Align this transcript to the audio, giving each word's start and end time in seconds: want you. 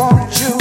want 0.00 0.40
you. 0.40 0.59